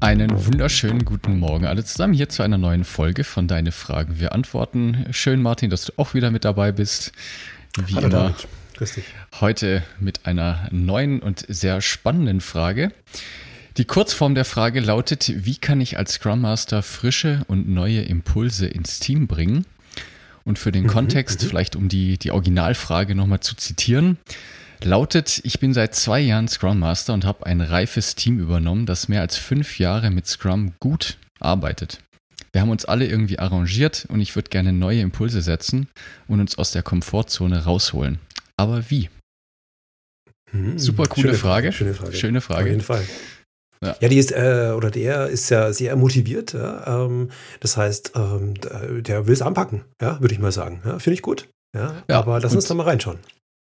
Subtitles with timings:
[0.00, 4.32] Einen wunderschönen guten Morgen alle zusammen hier zu einer neuen Folge von Deine Fragen, wir
[4.32, 5.06] antworten.
[5.10, 7.10] Schön, Martin, dass du auch wieder mit dabei bist.
[7.86, 8.34] Wie Hallo, immer.
[8.76, 9.04] Grüß dich.
[9.40, 12.92] Heute mit einer neuen und sehr spannenden Frage.
[13.76, 18.68] Die Kurzform der Frage lautet, wie kann ich als Scrum Master frische und neue Impulse
[18.68, 19.66] ins Team bringen?
[20.44, 21.48] Und für den mhm, Kontext, mhm.
[21.48, 24.16] vielleicht um die, die Originalfrage nochmal zu zitieren,
[24.84, 29.08] lautet, ich bin seit zwei Jahren Scrum Master und habe ein reifes Team übernommen, das
[29.08, 31.98] mehr als fünf Jahre mit Scrum gut arbeitet.
[32.52, 35.88] Wir haben uns alle irgendwie arrangiert und ich würde gerne neue Impulse setzen
[36.26, 38.18] und uns aus der Komfortzone rausholen.
[38.56, 39.10] Aber wie?
[40.50, 41.72] Hm, Super coole Frage.
[41.72, 42.16] Schöne Frage.
[42.16, 42.62] Schöne Frage.
[42.62, 43.04] Auf jeden Fall.
[43.82, 43.96] Ja.
[44.00, 46.52] ja, die ist, äh, oder der ist ja sehr motiviert.
[46.52, 47.04] Ja?
[47.04, 47.30] Ähm,
[47.60, 48.54] das heißt, ähm,
[49.02, 50.82] der will es anpacken, ja, würde ich mal sagen.
[50.84, 51.48] Ja, Finde ich gut.
[51.76, 53.18] Ja, ja aber lass uns da mal reinschauen.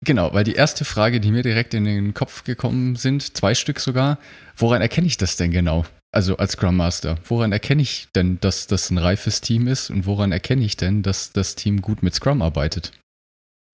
[0.03, 3.79] Genau, weil die erste Frage, die mir direkt in den Kopf gekommen sind, zwei Stück
[3.79, 4.17] sogar,
[4.57, 5.85] woran erkenne ich das denn genau?
[6.11, 10.05] Also als Scrum Master, woran erkenne ich denn, dass das ein reifes Team ist und
[10.05, 12.91] woran erkenne ich denn, dass das Team gut mit Scrum arbeitet?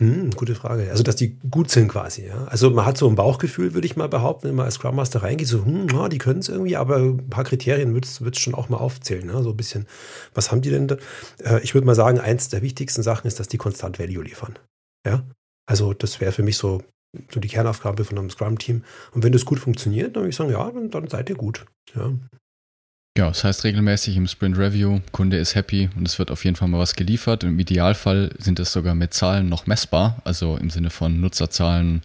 [0.02, 0.90] Hm, gute Frage.
[0.90, 2.28] Also, dass die gut sind quasi.
[2.28, 2.46] Ja?
[2.46, 5.24] Also, man hat so ein Bauchgefühl, würde ich mal behaupten, wenn man als Scrum Master
[5.24, 8.56] reingeht, so, hm, ja, die können es irgendwie, aber ein paar Kriterien wird es schon
[8.56, 9.28] auch mal aufzählen.
[9.28, 9.44] Ne?
[9.44, 9.88] So ein bisschen,
[10.34, 10.96] was haben die denn da?
[11.44, 14.58] Äh, ich würde mal sagen, eins der wichtigsten Sachen ist, dass die konstant Value liefern.
[15.06, 15.24] Ja,
[15.70, 16.84] also das wäre für mich so,
[17.32, 18.84] so die Kernaufgabe von einem Scrum-Team.
[19.12, 21.66] Und wenn das gut funktioniert, dann würde ich sagen, ja, dann, dann seid ihr gut.
[21.96, 22.12] Ja.
[23.18, 26.56] Ja, das heißt regelmäßig im Sprint Review, Kunde ist happy und es wird auf jeden
[26.56, 27.44] Fall mal was geliefert.
[27.44, 32.02] Und Im Idealfall sind es sogar mit Zahlen noch messbar, also im Sinne von Nutzerzahlen,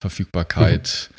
[0.00, 1.10] Verfügbarkeit,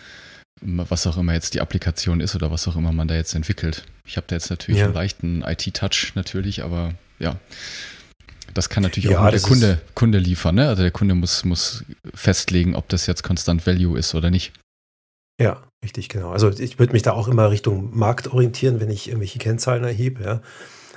[0.62, 0.86] mhm.
[0.88, 3.84] was auch immer jetzt die Applikation ist oder was auch immer man da jetzt entwickelt.
[4.06, 4.86] Ich habe da jetzt natürlich ja.
[4.86, 7.38] einen leichten IT-Touch natürlich, aber ja,
[8.54, 10.56] das kann natürlich ja, auch der Kunde, Kunde liefern.
[10.56, 10.68] Ne?
[10.68, 14.54] Also der Kunde muss, muss festlegen, ob das jetzt Constant Value ist oder nicht.
[15.42, 16.32] Ja, richtig, genau.
[16.32, 20.24] Also ich würde mich da auch immer Richtung Markt orientieren, wenn ich irgendwelche Kennzahlen erhebe.
[20.24, 20.42] Ja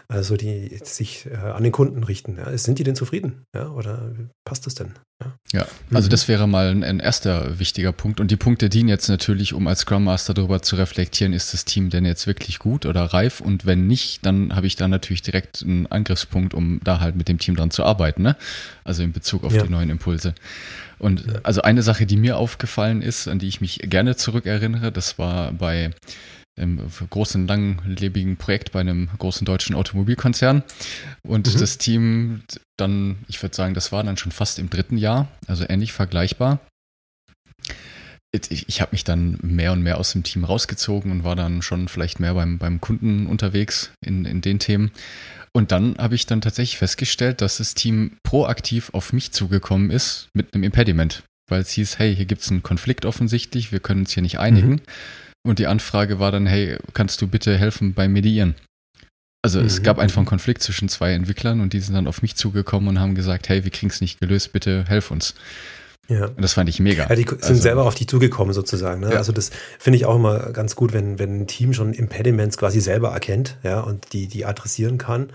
[0.08, 2.36] also die sich äh, an den Kunden richten.
[2.36, 2.56] Ja.
[2.56, 3.44] Sind die denn zufrieden?
[3.54, 4.12] Ja, oder
[4.44, 4.92] passt das denn?
[5.22, 6.10] Ja, ja also mhm.
[6.10, 8.20] das wäre mal ein, ein, erster wichtiger Punkt.
[8.20, 11.64] Und die Punkte dienen jetzt natürlich, um als Scrum Master darüber zu reflektieren, ist das
[11.64, 13.40] Team denn jetzt wirklich gut oder reif?
[13.40, 17.28] Und wenn nicht, dann habe ich da natürlich direkt einen Angriffspunkt, um da halt mit
[17.28, 18.22] dem Team dran zu arbeiten.
[18.22, 18.36] Ne?
[18.84, 19.62] Also in Bezug auf ja.
[19.62, 20.34] die neuen Impulse.
[20.98, 25.18] Und also eine Sache, die mir aufgefallen ist, an die ich mich gerne zurückerinnere, das
[25.18, 25.90] war bei
[26.56, 30.62] im großen, langlebigen Projekt bei einem großen deutschen Automobilkonzern.
[31.22, 31.58] Und mhm.
[31.58, 32.42] das Team
[32.76, 36.60] dann, ich würde sagen, das war dann schon fast im dritten Jahr, also ähnlich vergleichbar.
[38.32, 41.62] Ich, ich habe mich dann mehr und mehr aus dem Team rausgezogen und war dann
[41.62, 44.90] schon vielleicht mehr beim, beim Kunden unterwegs in, in den Themen.
[45.52, 50.28] Und dann habe ich dann tatsächlich festgestellt, dass das Team proaktiv auf mich zugekommen ist
[50.34, 54.00] mit einem Impediment, weil es hieß, hey, hier gibt es einen Konflikt offensichtlich, wir können
[54.00, 54.70] uns hier nicht einigen.
[54.70, 54.80] Mhm.
[55.46, 58.54] Und die Anfrage war dann, hey, kannst du bitte helfen beim Mediieren?
[59.42, 59.66] Also mhm.
[59.66, 62.88] es gab einfach einen Konflikt zwischen zwei Entwicklern und die sind dann auf mich zugekommen
[62.88, 65.34] und haben gesagt, hey, wir kriegen es nicht gelöst, bitte helf uns.
[66.08, 66.26] Ja.
[66.26, 67.06] Und das fand ich mega.
[67.08, 69.00] Ja, die sind also, selber auf dich zugekommen sozusagen.
[69.00, 69.12] Ne?
[69.12, 69.18] Ja.
[69.18, 72.80] Also das finde ich auch immer ganz gut, wenn, wenn ein Team schon Impediments quasi
[72.80, 75.30] selber erkennt ja, und die, die adressieren kann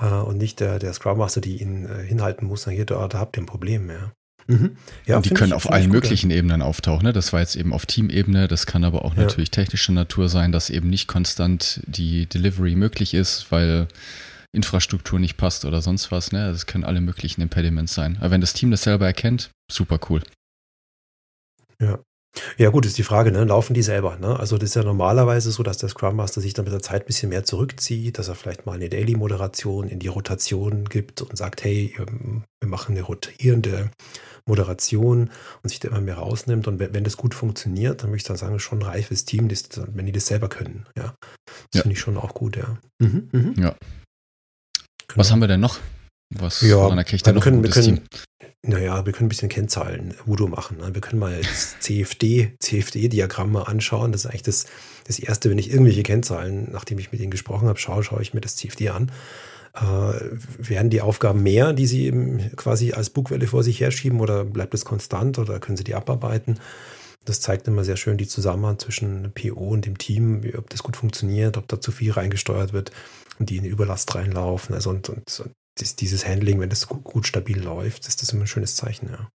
[0.00, 3.18] äh, und nicht der, der Scrum Master, die ihn äh, hinhalten muss, hier, da, da
[3.18, 3.90] habt ihr ein Problem.
[3.90, 4.12] Ja.
[4.46, 4.76] Mhm.
[5.06, 7.04] Ja, und die können ich, auf allen möglichen gut, Ebenen auftauchen.
[7.04, 7.12] Ne?
[7.12, 9.22] Das war jetzt eben auf Teamebene, das kann aber auch ja.
[9.22, 13.88] natürlich technischer Natur sein, dass eben nicht konstant die Delivery möglich ist, weil
[14.52, 16.32] Infrastruktur nicht passt oder sonst was.
[16.32, 16.50] Ne?
[16.50, 18.18] Das können alle möglichen Impediments sein.
[18.20, 20.22] Aber wenn das Team das selber erkennt, super cool.
[21.80, 21.98] Ja.
[22.56, 23.44] Ja, gut, ist die Frage, ne?
[23.44, 24.16] laufen die selber?
[24.16, 24.38] Ne?
[24.38, 27.02] Also, das ist ja normalerweise so, dass der Scrum Master sich dann mit der Zeit
[27.02, 31.36] ein bisschen mehr zurückzieht, dass er vielleicht mal eine Daily-Moderation in die Rotation gibt und
[31.36, 33.90] sagt: Hey, wir machen eine rotierende
[34.46, 35.30] Moderation
[35.62, 36.66] und sich da immer mehr rausnimmt.
[36.68, 39.48] Und wenn, wenn das gut funktioniert, dann möchte ich dann sagen, schon ein reifes Team,
[39.48, 40.86] das, wenn die das selber können.
[40.96, 41.14] Ja,
[41.46, 41.82] das ja.
[41.82, 42.78] finde ich schon auch gut, ja.
[42.98, 43.54] Mhm, mhm.
[43.58, 43.74] Ja.
[45.08, 45.20] Genau.
[45.20, 45.78] Was haben wir denn noch?
[46.38, 48.02] Was ja, man erkriegt da noch können, wir können,
[48.64, 50.78] Naja, wir können ein bisschen Kennzahlen Voodoo machen.
[50.78, 50.94] Ne?
[50.94, 54.12] Wir können mal das CFD, CFD-Diagramm mal anschauen.
[54.12, 54.66] Das ist eigentlich das,
[55.06, 58.34] das Erste, wenn ich irgendwelche Kennzahlen, nachdem ich mit Ihnen gesprochen habe, schaue, schaue ich
[58.34, 59.12] mir das CFD an.
[59.74, 59.80] Äh,
[60.58, 64.74] werden die Aufgaben mehr, die Sie eben quasi als Bugwelle vor sich herschieben oder bleibt
[64.74, 66.58] es konstant oder können Sie die abarbeiten?
[67.24, 70.96] Das zeigt immer sehr schön die Zusammenhang zwischen PO und dem Team, ob das gut
[70.96, 72.90] funktioniert, ob da zu viel reingesteuert wird
[73.38, 74.74] und die in Überlast reinlaufen.
[74.74, 78.46] Also und, und, und dieses Handling, wenn das gut stabil läuft, ist das immer ein
[78.46, 79.28] schönes Zeichen, ja.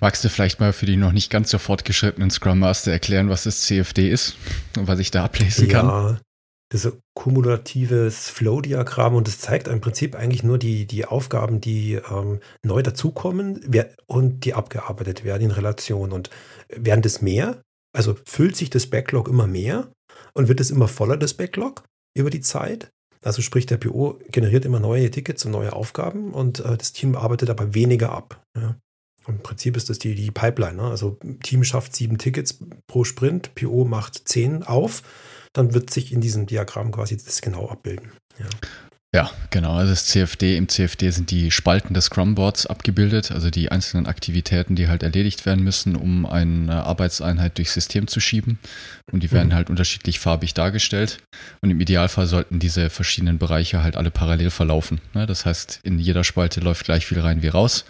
[0.00, 3.44] Magst du vielleicht mal für die noch nicht ganz so fortgeschrittenen Scrum Master erklären, was
[3.44, 4.36] das CFD ist
[4.76, 5.86] und was ich da ablesen kann?
[5.86, 6.20] Ja,
[6.74, 11.60] das ist ein kumulatives Flow-Diagramm und das zeigt im Prinzip eigentlich nur die, die Aufgaben,
[11.60, 13.60] die ähm, neu dazukommen
[14.06, 16.10] und die abgearbeitet werden in Relation.
[16.10, 16.30] Und
[16.68, 17.62] werden das mehr,
[17.96, 19.92] also füllt sich das Backlog immer mehr
[20.32, 21.84] und wird es immer voller, das Backlog,
[22.16, 22.90] über die Zeit.
[23.24, 27.16] Also sprich, der PO generiert immer neue Tickets und neue Aufgaben und äh, das Team
[27.16, 28.44] arbeitet aber weniger ab.
[28.56, 28.76] Ja.
[29.26, 30.76] Im Prinzip ist das die, die Pipeline.
[30.76, 30.82] Ne?
[30.82, 35.02] Also Team schafft sieben Tickets pro Sprint, PO macht zehn auf,
[35.54, 38.12] dann wird sich in diesem Diagramm quasi das genau abbilden.
[38.38, 38.46] Ja.
[39.14, 39.74] Ja, genau.
[39.74, 44.74] Also das CFD, im CFD sind die Spalten des Scrum-Boards abgebildet, also die einzelnen Aktivitäten,
[44.74, 48.58] die halt erledigt werden müssen, um eine Arbeitseinheit durchs System zu schieben.
[49.12, 49.54] Und die werden mhm.
[49.54, 51.20] halt unterschiedlich farbig dargestellt.
[51.62, 55.00] Und im Idealfall sollten diese verschiedenen Bereiche halt alle parallel verlaufen.
[55.14, 55.26] Ne?
[55.26, 57.84] Das heißt, in jeder Spalte läuft gleich viel rein wie raus.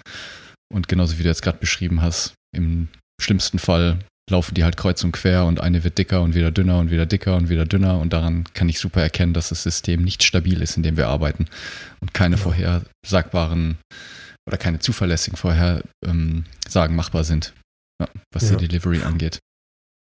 [0.70, 2.88] Und genauso wie du jetzt gerade beschrieben hast, im
[3.18, 3.98] schlimmsten Fall
[4.30, 7.06] laufen die halt kreuz und quer und eine wird dicker und wieder dünner und wieder
[7.06, 10.62] dicker und wieder dünner und daran kann ich super erkennen, dass das System nicht stabil
[10.62, 11.46] ist, in dem wir arbeiten
[12.00, 12.42] und keine ja.
[12.42, 13.78] vorhersagbaren
[14.46, 17.54] oder keine zuverlässigen Vorhersagen ähm, machbar sind,
[18.32, 18.56] was ja.
[18.56, 19.40] die Delivery angeht.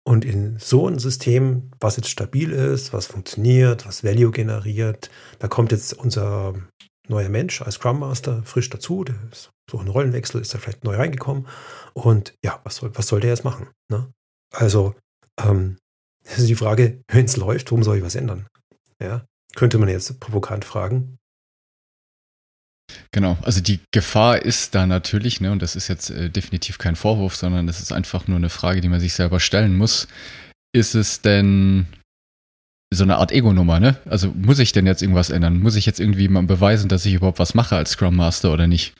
[0.08, 5.10] Und in so ein System, was jetzt stabil ist, was funktioniert, was Value generiert,
[5.40, 6.54] da kommt jetzt unser
[7.10, 10.84] neuer Mensch als Scrum Master frisch dazu, der ist so ein Rollenwechsel, ist er vielleicht
[10.84, 11.48] neu reingekommen.
[11.94, 13.70] Und ja, was soll, was soll der jetzt machen?
[13.90, 14.12] Ne?
[14.52, 14.96] Also,
[15.40, 15.78] ähm,
[16.24, 18.48] das ist die Frage, wenn es läuft, warum soll ich was ändern?
[19.02, 19.26] Ja,
[19.56, 21.18] könnte man jetzt provokant fragen.
[23.12, 26.96] Genau, also die Gefahr ist da natürlich, ne, und das ist jetzt äh, definitiv kein
[26.96, 30.08] Vorwurf, sondern das ist einfach nur eine Frage, die man sich selber stellen muss.
[30.72, 31.88] Ist es denn
[32.96, 33.98] so eine Art Ego-Nummer, ne?
[34.10, 35.60] Also muss ich denn jetzt irgendwas ändern?
[35.60, 38.68] Muss ich jetzt irgendwie mal beweisen, dass ich überhaupt was mache als Scrum Master oder
[38.68, 38.94] nicht?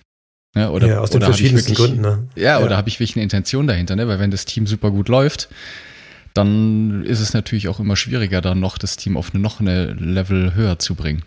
[0.56, 0.72] Ne?
[0.72, 2.02] Oder, ja, aus den verschiedensten wirklich, Gründen.
[2.02, 2.28] Ne?
[2.36, 3.96] Ja, ja, oder habe ich wirklich eine Intention dahinter?
[3.96, 4.08] Ne?
[4.08, 5.50] Weil wenn das Team super gut läuft,
[6.34, 9.94] dann ist es natürlich auch immer schwieriger, dann noch das Team auf eine, noch eine
[9.94, 11.24] Level höher zu bringen.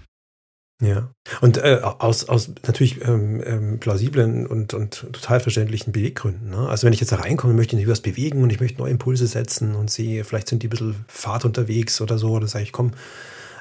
[0.81, 6.51] Ja, und äh, aus, aus natürlich ähm, ähm, plausiblen und, und total verständlichen Beweggründen.
[6.51, 6.69] Ne?
[6.69, 9.27] Also wenn ich jetzt da reinkomme, möchte ich was bewegen und ich möchte neue Impulse
[9.27, 12.71] setzen und sehe, vielleicht sind die ein bisschen Fahrt unterwegs oder so, oder sage ich,
[12.71, 12.93] komm,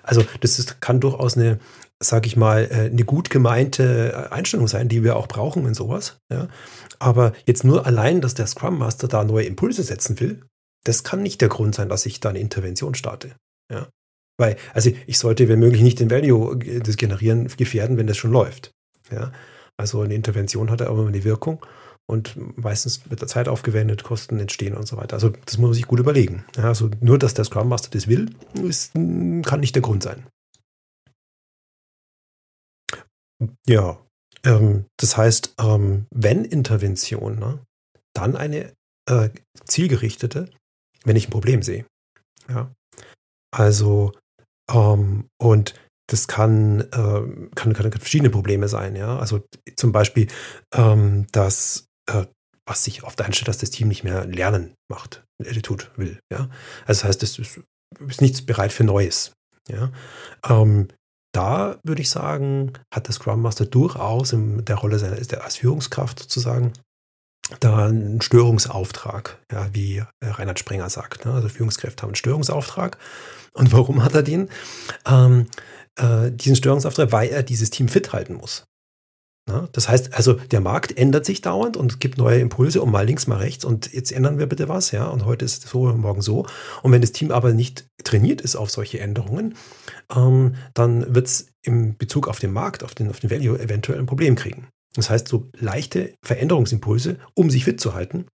[0.03, 1.59] also das ist, kann durchaus eine,
[1.99, 5.73] sage ich mal, äh, eine gut gemeinte äh, Einstellung sein, die wir auch brauchen in
[5.73, 6.19] sowas.
[6.31, 6.47] Ja?
[6.99, 10.45] Aber jetzt nur allein, dass der Scrum Master da neue Impulse setzen will,
[10.83, 13.35] das kann nicht der Grund sein, dass ich da eine Intervention starte.
[13.71, 13.87] Ja?
[14.37, 18.31] Weil, also ich sollte, wenn möglich, nicht den Value des Generieren gefährden, wenn das schon
[18.31, 18.71] läuft.
[19.11, 19.31] Ja?
[19.77, 21.65] Also eine Intervention hat aber immer eine Wirkung
[22.09, 25.15] und meistens wird der Zeit aufgewendet, Kosten entstehen und so weiter.
[25.15, 26.45] Also das muss man sich gut überlegen.
[26.55, 30.25] Ja, also nur, dass der Scrum Master das will, ist, kann nicht der Grund sein.
[33.67, 33.99] Ja,
[34.43, 37.59] ähm, das heißt, ähm, wenn Intervention, ne,
[38.15, 38.73] dann eine
[39.07, 39.29] äh,
[39.65, 40.49] zielgerichtete,
[41.03, 41.85] wenn ich ein Problem sehe.
[42.49, 42.71] Ja.
[43.51, 44.13] Also
[44.71, 45.75] ähm, und
[46.09, 49.17] das kann, äh, kann, kann, verschiedene Probleme sein, ja.
[49.19, 49.41] Also
[49.75, 50.27] zum Beispiel,
[50.73, 52.25] ähm, dass äh,
[52.65, 56.49] was sich oft einstellt, dass das Team nicht mehr lernen macht, äh, tut, will, ja.
[56.85, 57.59] Also das heißt, es ist,
[58.07, 59.33] ist nichts bereit für Neues.
[59.69, 59.91] Ja.
[60.47, 60.87] Ähm,
[61.33, 66.19] da würde ich sagen, hat der Scrum Master durchaus in der Rolle seiner, als Führungskraft
[66.19, 66.73] sozusagen
[67.59, 71.25] da einen Störungsauftrag, ja, wie Reinhard Sprenger sagt.
[71.25, 71.33] Ne?
[71.33, 72.97] Also Führungskräfte haben einen Störungsauftrag
[73.53, 74.49] und warum hat er den?
[75.05, 75.47] Ähm,
[75.95, 78.65] äh, diesen Störungsauftrag, weil er dieses Team fit halten muss.
[79.49, 83.05] Ja, das heißt, also der Markt ändert sich dauernd und gibt neue Impulse um mal
[83.05, 85.85] links, mal rechts und jetzt ändern wir bitte was, ja, und heute ist es so,
[85.93, 86.45] morgen so.
[86.83, 89.55] Und wenn das Team aber nicht trainiert ist auf solche Änderungen,
[90.13, 93.99] ähm, dann wird es im Bezug auf den Markt, auf den, auf den Value eventuell
[93.99, 94.67] ein Problem kriegen.
[94.97, 98.25] Das heißt, so leichte Veränderungsimpulse, um sich fit zu halten,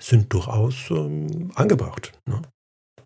[0.00, 2.12] sind durchaus ähm, angebracht.
[2.26, 2.42] Ne?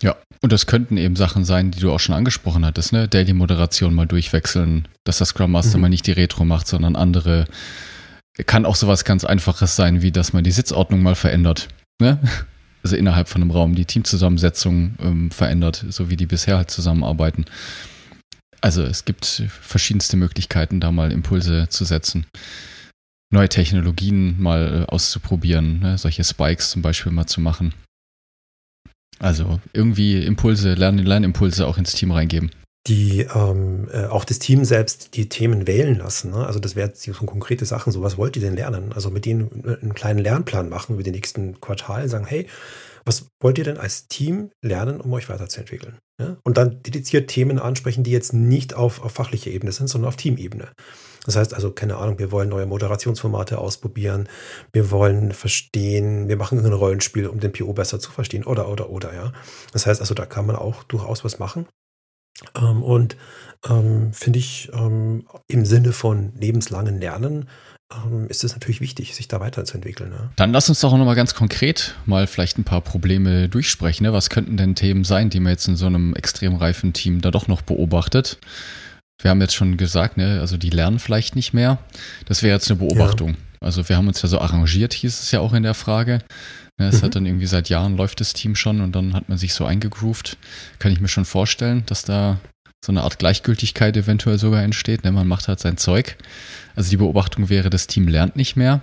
[0.03, 3.07] Ja, und das könnten eben Sachen sein, die du auch schon angesprochen hattest, ne?
[3.09, 5.83] Daily-Moderation mal durchwechseln, dass das Scrum Master mhm.
[5.83, 7.47] mal nicht die Retro macht, sondern andere.
[8.47, 11.69] Kann auch sowas ganz Einfaches sein, wie dass man die Sitzordnung mal verändert.
[12.01, 12.19] Ne?
[12.83, 17.45] Also innerhalb von einem Raum die Teamzusammensetzung ähm, verändert, so wie die bisher halt zusammenarbeiten.
[18.63, 22.27] Also es gibt verschiedenste Möglichkeiten, da mal Impulse zu setzen.
[23.33, 25.99] Neue Technologien mal äh, auszuprobieren, ne?
[25.99, 27.75] solche Spikes zum Beispiel mal zu machen.
[29.19, 32.51] Also irgendwie Impulse, Lern Lernimpulse auch ins Team reingeben.
[32.89, 36.33] Die ähm, äh, auch das Team selbst die Themen wählen lassen.
[36.33, 36.45] Ne?
[36.45, 37.93] Also das wären so konkrete Sachen.
[37.93, 38.93] So was wollt ihr denn lernen?
[38.93, 42.49] Also mit denen einen kleinen Lernplan machen über die nächsten Quartale, sagen, hey,
[43.05, 45.99] was wollt ihr denn als Team lernen, um euch weiterzuentwickeln?
[46.23, 46.37] Ja?
[46.45, 50.17] Und dann dediziert Themen ansprechen, die jetzt nicht auf, auf fachlicher Ebene sind, sondern auf
[50.17, 50.69] Teamebene.
[51.25, 54.29] Das heißt also, keine Ahnung, wir wollen neue Moderationsformate ausprobieren,
[54.73, 58.91] wir wollen verstehen, wir machen ein Rollenspiel, um den PO besser zu verstehen, oder, oder,
[58.91, 59.33] oder, ja.
[59.73, 61.67] Das heißt also, da kann man auch durchaus was machen.
[62.57, 63.17] Ähm, und
[63.69, 67.49] ähm, finde ich ähm, im Sinne von lebenslangen Lernen
[68.29, 70.11] ist es natürlich wichtig, sich da weiterzuentwickeln.
[70.11, 70.31] Ne?
[70.37, 74.05] Dann lass uns doch nochmal ganz konkret mal vielleicht ein paar Probleme durchsprechen.
[74.05, 74.13] Ne?
[74.13, 77.31] Was könnten denn Themen sein, die man jetzt in so einem extrem reifen Team da
[77.31, 78.39] doch noch beobachtet?
[79.21, 81.79] Wir haben jetzt schon gesagt, ne, also die lernen vielleicht nicht mehr.
[82.27, 83.31] Das wäre jetzt eine Beobachtung.
[83.31, 83.37] Ja.
[83.61, 86.19] Also wir haben uns ja so arrangiert, hieß es ja auch in der Frage.
[86.79, 87.07] Ne, es mhm.
[87.07, 89.65] hat dann irgendwie seit Jahren läuft das Team schon und dann hat man sich so
[89.65, 90.37] eingegroovt.
[90.81, 92.39] Kann ich mir schon vorstellen, dass da
[92.85, 95.05] so eine Art Gleichgültigkeit eventuell sogar entsteht.
[95.05, 95.13] Ne?
[95.13, 96.17] Man macht halt sein Zeug.
[96.75, 98.83] Also die Beobachtung wäre, das Team lernt nicht mehr.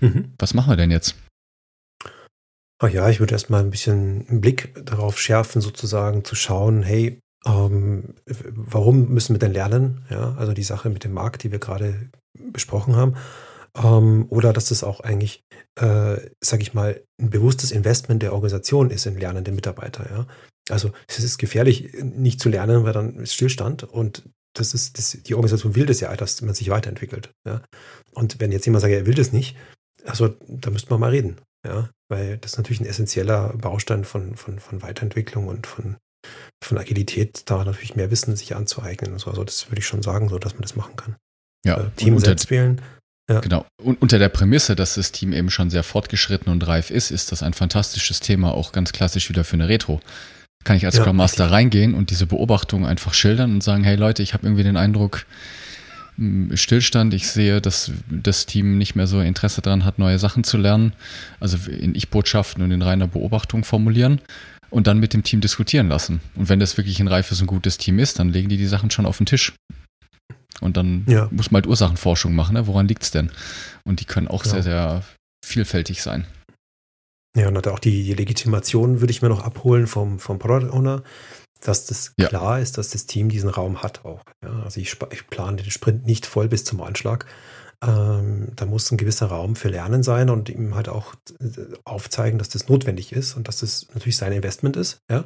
[0.00, 0.32] Mhm.
[0.38, 1.14] Was machen wir denn jetzt?
[2.82, 7.20] Ach ja, ich würde erstmal ein bisschen einen Blick darauf schärfen, sozusagen zu schauen, hey,
[7.46, 10.04] ähm, warum müssen wir denn lernen?
[10.10, 12.10] Ja, also die Sache mit dem Markt, die wir gerade
[12.52, 13.16] besprochen haben.
[13.76, 15.42] Ähm, oder dass das auch eigentlich,
[15.78, 20.10] äh, sage ich mal, ein bewusstes Investment der Organisation ist in lernende Mitarbeiter.
[20.10, 20.26] Ja?
[20.70, 24.22] Also es ist gefährlich, nicht zu lernen, weil dann ist Stillstand und
[24.54, 27.30] das ist, das, die Organisation will das ja, dass man sich weiterentwickelt.
[27.46, 27.62] Ja?
[28.12, 29.56] Und wenn jetzt jemand sagt, er will das nicht,
[30.04, 31.36] also da müsste man mal reden.
[31.66, 35.96] Ja, weil das ist natürlich ein essentieller Baustein von, von, von Weiterentwicklung und von,
[36.64, 39.28] von Agilität, da natürlich mehr Wissen sich anzueignen und so.
[39.28, 41.16] Also das würde ich schon sagen, so dass man das machen kann.
[41.66, 42.80] Ja, äh, Team selbst wählen.
[43.28, 43.40] Ja.
[43.40, 43.66] Genau.
[43.82, 47.30] Und unter der Prämisse, dass das Team eben schon sehr fortgeschritten und reif ist, ist
[47.30, 50.00] das ein fantastisches Thema, auch ganz klassisch wieder für eine Retro
[50.64, 53.96] kann ich als ja, Scrum Master reingehen und diese Beobachtung einfach schildern und sagen, hey
[53.96, 55.24] Leute, ich habe irgendwie den Eindruck,
[56.52, 60.58] Stillstand, ich sehe, dass das Team nicht mehr so Interesse daran hat, neue Sachen zu
[60.58, 60.92] lernen,
[61.38, 64.20] also in Ich-Botschaften und in reiner Beobachtung formulieren
[64.68, 66.20] und dann mit dem Team diskutieren lassen.
[66.34, 68.90] Und wenn das wirklich ein reifes und gutes Team ist, dann legen die die Sachen
[68.90, 69.54] schon auf den Tisch.
[70.60, 71.28] Und dann ja.
[71.30, 72.66] muss man halt Ursachenforschung machen, ne?
[72.66, 73.30] woran liegt es denn?
[73.84, 74.50] Und die können auch ja.
[74.50, 75.02] sehr, sehr
[75.44, 76.26] vielfältig sein.
[77.36, 81.02] Ja, und auch die, Legitimation würde ich mir noch abholen vom, vom Product Owner,
[81.60, 82.28] dass das ja.
[82.28, 84.22] klar ist, dass das Team diesen Raum hat auch.
[84.42, 87.26] Ja, also ich, ich plane den Sprint nicht voll bis zum Anschlag.
[87.82, 91.46] Ähm, da muss ein gewisser Raum für Lernen sein und ihm halt auch äh,
[91.84, 94.98] aufzeigen, dass das notwendig ist und dass das natürlich sein Investment ist.
[95.10, 95.24] Ja?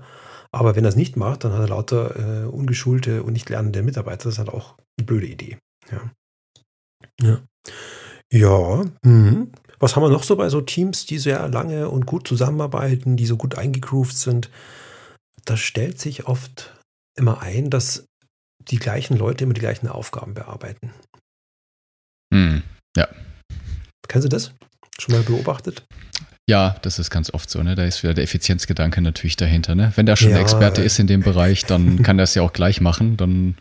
[0.52, 3.82] Aber wenn er es nicht macht, dann hat er lauter äh, ungeschulte und nicht lernende
[3.82, 4.24] Mitarbeiter.
[4.24, 5.58] Das ist halt auch eine blöde Idee.
[5.90, 6.12] Ja.
[7.20, 7.40] Ja.
[8.32, 9.52] Ja, mhm.
[9.78, 13.26] Was haben wir noch so bei so Teams, die sehr lange und gut zusammenarbeiten, die
[13.26, 14.50] so gut eingegroovt sind?
[15.44, 16.74] Da stellt sich oft
[17.16, 18.06] immer ein, dass
[18.60, 20.92] die gleichen Leute immer die gleichen Aufgaben bearbeiten.
[22.32, 22.62] Hm,
[22.96, 23.08] ja.
[24.08, 24.52] Kennst du das?
[24.98, 25.84] Schon mal beobachtet?
[26.48, 27.74] Ja, das ist ganz oft so, ne?
[27.74, 29.92] Da ist wieder der Effizienzgedanke natürlich dahinter, ne?
[29.96, 32.52] Wenn der schon ja, Experte ist in dem Bereich, dann kann er es ja auch
[32.52, 33.16] gleich machen.
[33.16, 33.56] Dann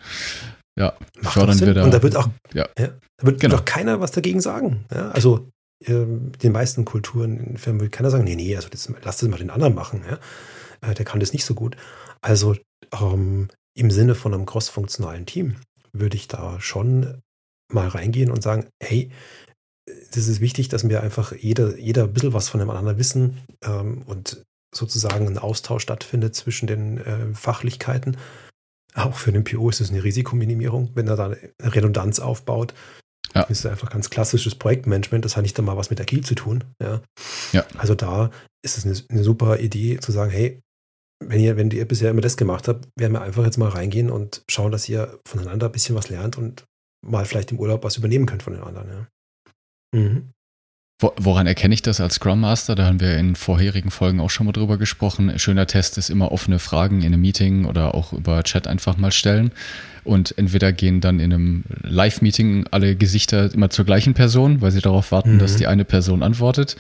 [0.78, 1.84] ja, fördern wir da.
[1.84, 2.68] Und da wird auch, ja.
[2.78, 3.58] ja da wird genau.
[3.58, 4.86] doch keiner was dagegen sagen.
[4.94, 5.12] Ja?
[5.12, 5.50] Also
[5.82, 9.38] den meisten Kulturen in Firmen will keiner sagen, nee, nee, also das, lass das mal
[9.38, 10.04] den anderen machen.
[10.10, 10.20] Ja?
[10.90, 11.76] Äh, der kann das nicht so gut.
[12.22, 12.56] Also
[13.00, 15.58] ähm, im Sinne von einem cross-funktionalen Team
[15.92, 17.22] würde ich da schon
[17.72, 19.12] mal reingehen und sagen, hey,
[19.86, 23.42] das ist wichtig, dass wir einfach jeder, jeder ein bisschen was von dem anderen wissen
[23.64, 28.18] ähm, und sozusagen ein Austausch stattfindet zwischen den äh, Fachlichkeiten.
[28.96, 32.74] Auch für den PO ist es eine Risikominimierung, wenn er da eine Redundanz aufbaut.
[33.34, 33.42] Ja.
[33.42, 36.64] Das ist einfach ganz klassisches Projektmanagement, das hat nicht einmal was mit Agil zu tun.
[36.82, 37.02] Ja.
[37.52, 37.66] ja.
[37.78, 38.30] Also da
[38.64, 40.62] ist es eine, eine, super Idee zu sagen, hey,
[41.20, 44.10] wenn ihr, wenn ihr bisher immer das gemacht habt, werden wir einfach jetzt mal reingehen
[44.10, 46.66] und schauen, dass ihr voneinander ein bisschen was lernt und
[47.06, 48.90] mal vielleicht im Urlaub was übernehmen könnt von den anderen.
[48.90, 50.00] Ja.
[50.00, 50.30] Mhm.
[51.18, 52.76] Woran erkenne ich das als Scrum Master?
[52.76, 55.38] Da haben wir in vorherigen Folgen auch schon mal drüber gesprochen.
[55.38, 59.12] Schöner Test ist immer offene Fragen in einem Meeting oder auch über Chat einfach mal
[59.12, 59.52] stellen.
[60.06, 64.82] Und entweder gehen dann in einem Live-Meeting alle Gesichter immer zur gleichen Person, weil sie
[64.82, 65.40] darauf warten, mhm.
[65.40, 66.78] dass die eine Person antwortet.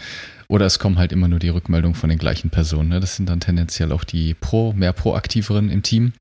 [0.47, 2.89] Oder es kommen halt immer nur die Rückmeldungen von den gleichen Personen.
[2.89, 2.99] Ne?
[2.99, 6.13] Das sind dann tendenziell auch die pro, mehr proaktiveren im Team.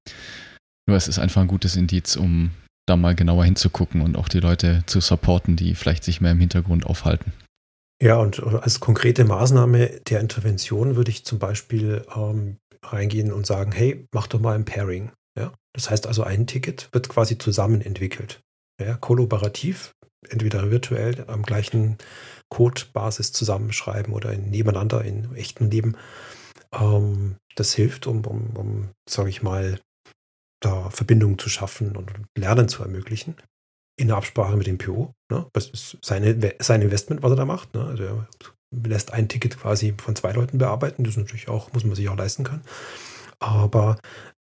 [0.87, 2.50] Nur es ist einfach ein gutes Indiz, um
[2.87, 6.40] da mal genauer hinzugucken und auch die Leute zu supporten, die vielleicht sich mehr im
[6.40, 7.32] Hintergrund aufhalten.
[8.02, 13.71] Ja, und als konkrete Maßnahme der Intervention würde ich zum Beispiel ähm, reingehen und sagen,
[13.71, 15.12] hey, mach doch mal ein Pairing.
[15.38, 15.52] Ja?
[15.73, 18.40] Das heißt also, ein Ticket wird quasi zusammen entwickelt.
[18.80, 18.97] Ja?
[18.97, 19.92] Kollaborativ,
[20.28, 21.97] entweder virtuell am gleichen
[22.49, 25.97] Codebasis zusammenschreiben oder in, nebeneinander in echtem Leben.
[26.73, 29.78] Ähm, das hilft, um, um, um sage ich mal,
[30.61, 33.37] da Verbindungen zu schaffen und Lernen zu ermöglichen
[33.96, 35.14] in der Absprache mit dem PO.
[35.30, 35.46] Ne?
[35.52, 37.75] Das ist seine, sein Investment, was er da macht.
[37.75, 37.84] Ne?
[37.84, 38.28] Also er
[38.70, 41.04] lässt ein Ticket quasi von zwei Leuten bearbeiten.
[41.04, 42.62] Das ist natürlich auch, muss man sich auch leisten können.
[43.42, 43.99] Aber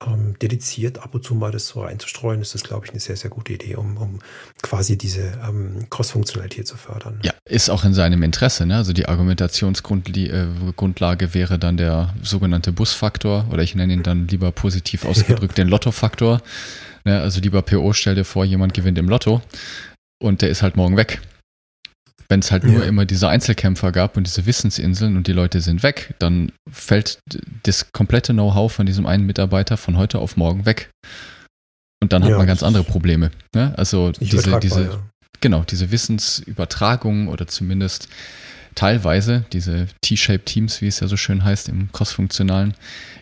[0.06, 3.16] ähm, dediziert ab und zu mal das so reinzustreuen, ist das, glaube ich, eine sehr,
[3.16, 4.18] sehr gute Idee, um, um
[4.60, 7.18] quasi diese ähm, Cross-Funktionalität zu fördern.
[7.22, 8.66] Ja, ist auch in seinem Interesse.
[8.66, 8.76] Ne?
[8.76, 14.52] Also die Argumentationsgrundlage äh, wäre dann der sogenannte Busfaktor oder ich nenne ihn dann lieber
[14.52, 15.64] positiv ausgedrückt ja.
[15.64, 16.42] den Lottofaktor.
[17.04, 17.20] Ne?
[17.20, 19.42] Also lieber PO, stell dir vor, jemand gewinnt im Lotto
[20.22, 21.20] und der ist halt morgen weg.
[22.28, 22.88] Wenn es halt nur ja.
[22.88, 27.18] immer diese Einzelkämpfer gab und diese Wissensinseln und die Leute sind weg, dann fällt
[27.64, 30.90] das komplette Know-how von diesem einen Mitarbeiter von heute auf morgen weg.
[32.00, 33.32] Und dann hat ja, man ganz andere Probleme.
[33.54, 33.74] Ne?
[33.76, 34.98] Also diese, diese, ja.
[35.40, 38.08] genau, diese Wissensübertragung oder zumindest
[38.74, 42.74] teilweise, diese T-Shaped Teams, wie es ja so schön heißt im Cross-Funktionalen,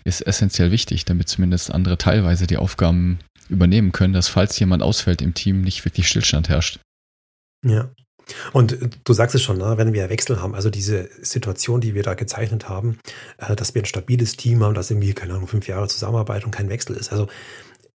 [0.05, 3.19] ist essentiell wichtig, damit zumindest andere teilweise die Aufgaben
[3.49, 6.81] übernehmen können, dass falls jemand ausfällt im Team, nicht wirklich Stillstand herrscht.
[7.65, 7.91] Ja,
[8.53, 12.03] und du sagst es schon, ne, wenn wir Wechsel haben, also diese Situation, die wir
[12.03, 12.99] da gezeichnet haben,
[13.39, 16.51] äh, dass wir ein stabiles Team haben, dass irgendwie, keine Ahnung, fünf Jahre Zusammenarbeit und
[16.51, 17.11] kein Wechsel ist.
[17.11, 17.29] Also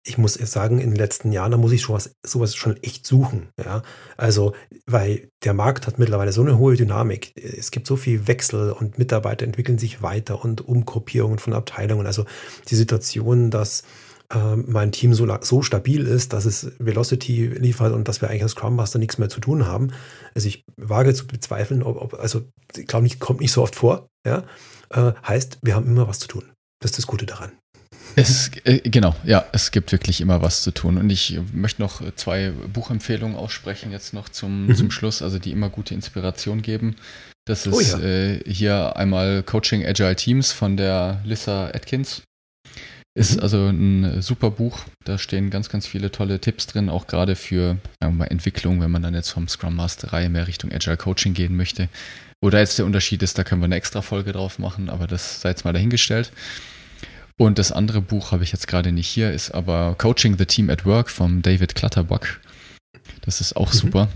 [0.03, 3.05] ich muss sagen, in den letzten Jahren, da muss ich schon was, sowas schon echt
[3.05, 3.49] suchen.
[3.63, 3.83] Ja?
[4.17, 4.53] Also,
[4.85, 7.33] weil der Markt hat mittlerweile so eine hohe Dynamik.
[7.35, 12.07] Es gibt so viel Wechsel und Mitarbeiter entwickeln sich weiter und Umgruppierungen von Abteilungen.
[12.07, 12.25] Also
[12.69, 13.83] die Situation, dass
[14.33, 18.43] äh, mein Team so, so stabil ist, dass es Velocity liefert und dass wir eigentlich
[18.43, 19.91] als Scrum Master nichts mehr zu tun haben.
[20.35, 22.43] Also ich wage zu bezweifeln, ob, ob also
[22.75, 24.07] ich glaube, nicht, kommt nicht so oft vor.
[24.25, 24.43] Ja?
[24.89, 26.43] Äh, heißt, wir haben immer was zu tun.
[26.81, 27.51] Das ist das Gute daran.
[28.15, 30.97] Es, äh, genau, ja, es gibt wirklich immer was zu tun.
[30.97, 34.75] Und ich möchte noch zwei Buchempfehlungen aussprechen, jetzt noch zum, mhm.
[34.75, 36.95] zum Schluss, also die immer gute Inspiration geben.
[37.45, 38.03] Das oh ist oh ja.
[38.03, 42.23] äh, hier einmal Coaching Agile Teams von der Lissa Atkins.
[43.15, 43.43] Ist mhm.
[43.43, 44.85] also ein super Buch.
[45.03, 49.01] Da stehen ganz, ganz viele tolle Tipps drin, auch gerade für mal, Entwicklung, wenn man
[49.01, 51.89] dann jetzt vom Scrum Master Reihe mehr Richtung Agile Coaching gehen möchte.
[52.41, 55.41] Oder jetzt der Unterschied ist, da können wir eine extra Folge drauf machen, aber das
[55.41, 56.31] sei jetzt mal dahingestellt.
[57.37, 60.69] Und das andere Buch habe ich jetzt gerade nicht hier, ist aber Coaching the Team
[60.69, 62.39] at Work von David Clutterbuck.
[63.21, 63.77] Das ist auch mhm.
[63.77, 64.09] super.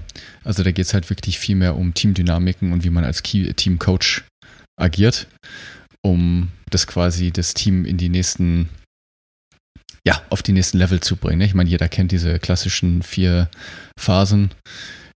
[0.43, 4.23] Also da geht es halt wirklich viel mehr um Teamdynamiken und wie man als Team-Coach
[4.77, 5.27] agiert,
[6.01, 8.69] um das quasi das Team in die nächsten
[10.05, 11.39] ja, auf die nächsten Level zu bringen.
[11.39, 11.45] Ne?
[11.45, 13.49] Ich meine, jeder kennt diese klassischen vier
[13.97, 14.51] Phasen,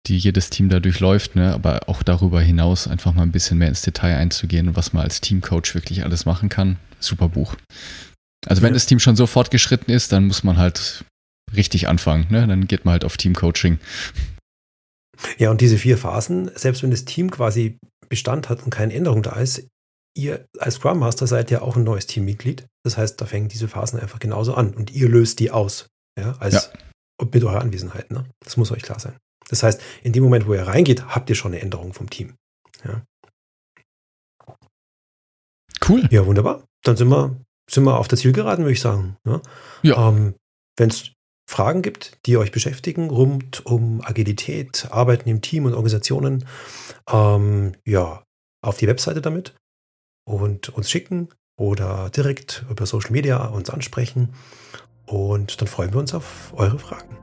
[0.06, 1.54] die jedes Team da durchläuft, ne?
[1.54, 5.02] aber auch darüber hinaus einfach mal ein bisschen mehr ins Detail einzugehen und was man
[5.02, 6.76] als Teamcoach wirklich alles machen kann.
[7.00, 7.56] Super Buch.
[8.46, 8.74] Also wenn ja.
[8.74, 11.04] das Team schon so fortgeschritten ist, dann muss man halt
[11.56, 12.26] richtig anfangen.
[12.28, 12.46] Ne?
[12.46, 13.78] Dann geht man halt auf Teamcoaching.
[15.38, 19.22] Ja, und diese vier Phasen, selbst wenn das Team quasi Bestand hat und keine Änderung
[19.22, 19.66] da ist,
[20.16, 22.66] ihr als Scrum Master seid ja auch ein neues Teammitglied.
[22.84, 25.88] Das heißt, da fängen diese Phasen einfach genauso an und ihr löst die aus.
[26.18, 27.26] Ja, als ja.
[27.32, 28.10] mit eurer Anwesenheit.
[28.12, 28.24] Ne?
[28.40, 29.16] Das muss euch klar sein.
[29.48, 32.34] Das heißt, in dem Moment, wo ihr reingeht, habt ihr schon eine Änderung vom Team.
[32.84, 33.02] Ja.
[35.86, 36.06] Cool.
[36.10, 36.64] Ja, wunderbar.
[36.84, 37.36] Dann sind wir,
[37.68, 39.16] sind wir auf der Zielgeraden, würde ich sagen.
[39.24, 39.42] Ne?
[39.82, 40.08] Ja.
[40.08, 40.34] Ähm,
[40.78, 41.12] Wenn es
[41.50, 46.46] Fragen gibt, die euch beschäftigen, rund um Agilität, Arbeiten im Team und Organisationen,
[47.10, 48.22] ähm, ja,
[48.62, 49.54] auf die Webseite damit
[50.24, 54.30] und uns schicken oder direkt über Social Media uns ansprechen.
[55.06, 57.18] Und dann freuen wir uns auf eure Fragen.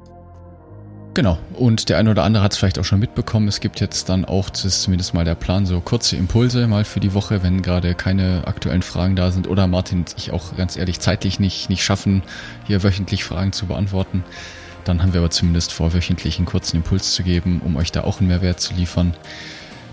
[1.14, 3.50] Genau, und der eine oder andere hat es vielleicht auch schon mitbekommen.
[3.50, 6.86] Es gibt jetzt dann auch, das ist zumindest mal der Plan, so kurze Impulse mal
[6.86, 10.56] für die Woche, wenn gerade keine aktuellen Fragen da sind oder Martin und ich auch
[10.56, 12.24] ganz ehrlich zeitlich nicht, nicht schaffen,
[12.66, 14.24] hier wöchentlich Fragen zu beantworten.
[14.86, 18.06] Dann haben wir aber zumindest vor, wöchentlich einen kurzen Impuls zu geben, um euch da
[18.06, 19.14] auch einen Mehrwert zu liefern.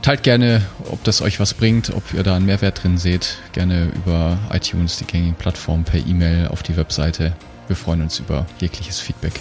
[0.03, 3.39] Teilt gerne, ob das euch was bringt, ob ihr da einen Mehrwert drin seht.
[3.53, 7.35] Gerne über iTunes, die gängigen Plattformen, per E-Mail auf die Webseite.
[7.67, 9.35] Wir freuen uns über jegliches Feedback.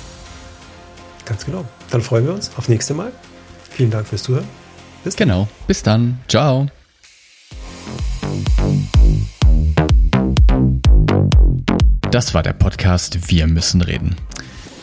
[1.26, 1.66] Ganz genau.
[1.90, 3.12] Dann freuen wir uns auf nächste Mal.
[3.72, 4.48] Vielen Dank fürs Zuhören.
[5.04, 5.28] Bis dann.
[5.28, 5.48] Genau.
[5.68, 6.20] Bis dann.
[6.28, 6.68] Ciao.
[12.12, 14.16] Das war der Podcast Wir müssen reden.